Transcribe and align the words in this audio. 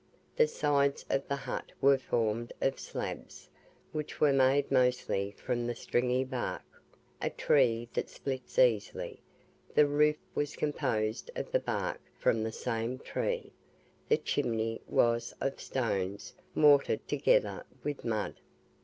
The 0.35 0.47
sides 0.47 1.05
of 1.11 1.27
the 1.27 1.35
hut 1.35 1.71
were 1.79 1.99
formed 1.99 2.53
of 2.59 2.79
slabs, 2.79 3.47
which 3.91 4.19
were 4.19 4.33
made 4.33 4.71
mostly 4.71 5.29
from 5.29 5.67
the 5.67 5.75
stringy 5.75 6.23
bark, 6.23 6.63
a 7.21 7.29
tree 7.29 7.87
that 7.93 8.09
splits 8.09 8.57
easily 8.57 9.21
the 9.75 9.85
roof 9.85 10.17
was 10.33 10.55
composed 10.55 11.29
of 11.35 11.51
the 11.51 11.59
bark 11.59 12.01
from 12.17 12.41
the 12.41 12.51
same 12.51 12.97
tree; 12.97 13.51
the 14.09 14.17
chimney 14.17 14.81
was 14.87 15.35
of 15.39 15.61
stones 15.61 16.33
mortared 16.55 17.07
together 17.07 17.63
with 17.83 18.03
mud. 18.03 18.39